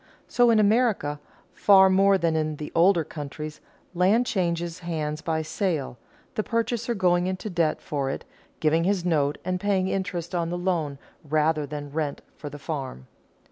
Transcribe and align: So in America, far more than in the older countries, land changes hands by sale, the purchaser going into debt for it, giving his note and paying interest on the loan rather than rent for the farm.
So 0.27 0.49
in 0.49 0.57
America, 0.59 1.19
far 1.53 1.87
more 1.87 2.17
than 2.17 2.35
in 2.35 2.55
the 2.55 2.71
older 2.73 3.03
countries, 3.03 3.61
land 3.93 4.25
changes 4.25 4.79
hands 4.79 5.21
by 5.21 5.43
sale, 5.43 5.99
the 6.33 6.41
purchaser 6.41 6.95
going 6.95 7.27
into 7.27 7.51
debt 7.51 7.79
for 7.83 8.09
it, 8.09 8.25
giving 8.59 8.83
his 8.83 9.05
note 9.05 9.37
and 9.45 9.59
paying 9.59 9.89
interest 9.89 10.33
on 10.33 10.49
the 10.49 10.57
loan 10.57 10.97
rather 11.23 11.67
than 11.67 11.91
rent 11.91 12.23
for 12.35 12.49
the 12.49 12.57
farm. 12.57 13.05